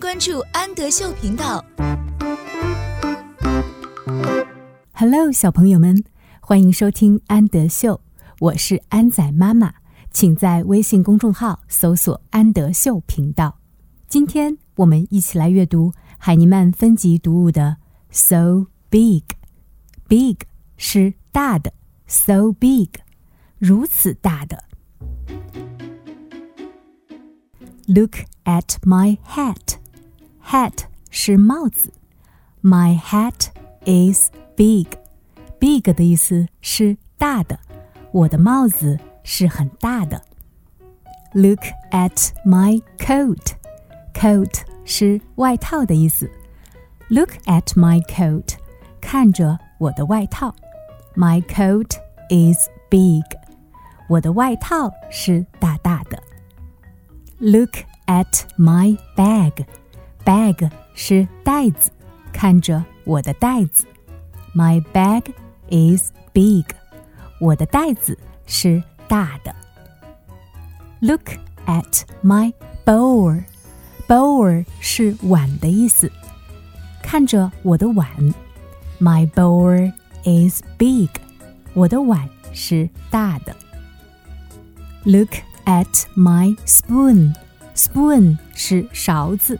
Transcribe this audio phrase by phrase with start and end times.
[0.00, 1.62] 关注安德秀频道。
[4.94, 6.02] Hello，小朋友们，
[6.40, 8.00] 欢迎收听安德秀，
[8.38, 9.74] 我是安仔妈妈，
[10.10, 13.58] 请在微信公众号搜索“安德秀频道”。
[14.08, 17.76] 今天我们一起来阅读海尼曼分级读物的
[18.10, 20.38] “So Big”，“Big”
[20.78, 21.74] 是大的
[22.06, 22.88] ，“So Big”，
[23.58, 24.64] 如此大的。
[27.86, 29.79] Look at my hat.
[30.49, 31.91] Hat 是帽子。
[32.61, 33.47] My hat
[33.85, 34.87] is big.
[35.59, 37.59] Big 的意思是大的。
[38.11, 40.21] 我的帽子是很大的。
[41.33, 43.55] Look at my coat.
[44.13, 46.29] Coat 是外套的意思。
[47.09, 48.55] Look at my coat.
[49.01, 50.55] 看着我的外套。
[51.15, 51.97] My coat
[52.29, 53.23] is big.
[54.07, 56.21] 我的外套是大大的。
[57.39, 57.75] Look
[58.07, 59.65] at my bag.
[60.23, 61.91] Bag 是袋子，
[62.33, 63.85] 看着我的袋子。
[64.55, 65.23] My bag
[65.69, 66.65] is big.
[67.39, 68.17] 我的袋子
[68.47, 69.53] 是大的。
[71.01, 71.31] Look
[71.65, 72.53] at my
[72.85, 73.43] bowl.
[74.07, 76.11] Bowl 是碗的意思，
[77.03, 78.07] 看着我的碗。
[78.99, 79.91] My bowl
[80.23, 81.09] is big.
[81.73, 83.55] 我的碗是大的。
[85.03, 87.35] Look at my spoon.
[87.75, 89.59] Spoon 是勺子，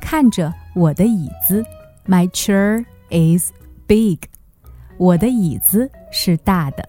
[0.00, 1.64] 看着我的椅子。
[2.06, 3.52] My chair is
[3.86, 4.28] big.
[4.96, 6.88] 我的椅子是大的。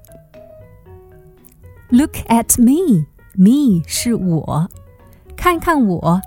[1.89, 3.05] Look at me.
[3.35, 4.69] Me 是我，
[5.35, 6.21] 看看我。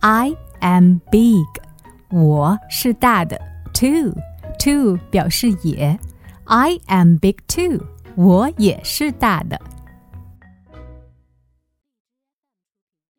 [0.00, 1.46] I am big.
[2.10, 3.40] 我是大的。
[3.72, 4.14] Too.
[4.58, 5.98] Too 表示也。
[6.44, 7.80] I am big too.
[8.16, 9.60] 我也是大的。